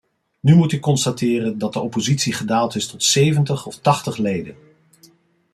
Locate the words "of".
3.65-3.75